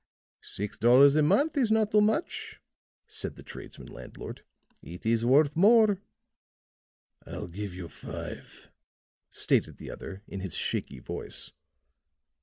[0.41, 2.59] "Six dollars a month is not too much,"
[3.05, 4.43] said the tradesman landlord.
[4.81, 6.01] "It is worth more."
[7.27, 8.71] "I'll give you five,"
[9.29, 11.51] stated the other, in his shaky voice.